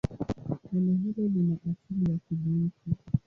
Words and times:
Neno 0.71 0.93
hilo 0.97 1.27
lina 1.27 1.55
asili 1.55 2.11
ya 2.11 2.17
Kibantu. 2.17 2.73